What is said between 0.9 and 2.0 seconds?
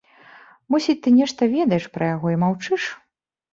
ты нешта ведаеш